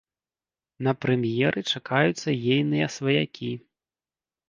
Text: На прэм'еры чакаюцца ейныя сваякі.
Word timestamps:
На 0.87 0.91
прэм'еры 1.05 1.61
чакаюцца 1.75 2.29
ейныя 2.59 2.87
сваякі. 2.99 3.55